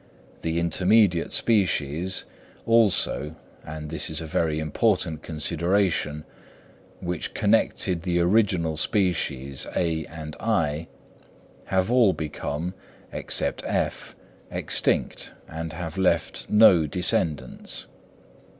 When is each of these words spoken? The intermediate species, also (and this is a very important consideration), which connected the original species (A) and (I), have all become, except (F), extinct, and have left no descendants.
The 0.41 0.59
intermediate 0.59 1.31
species, 1.31 2.25
also 2.65 3.35
(and 3.63 3.91
this 3.91 4.09
is 4.09 4.19
a 4.19 4.25
very 4.25 4.57
important 4.57 5.21
consideration), 5.21 6.25
which 7.01 7.35
connected 7.35 8.01
the 8.01 8.19
original 8.19 8.77
species 8.77 9.67
(A) 9.75 10.05
and 10.07 10.35
(I), 10.39 10.87
have 11.65 11.91
all 11.91 12.13
become, 12.13 12.73
except 13.11 13.61
(F), 13.67 14.15
extinct, 14.49 15.33
and 15.47 15.71
have 15.71 15.99
left 15.99 16.47
no 16.49 16.87
descendants. 16.87 17.85